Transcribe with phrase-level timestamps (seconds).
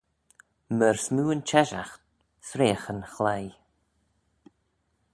[0.77, 1.95] Myr smoo yn cheshaght
[2.47, 3.57] s'reagh yn chloie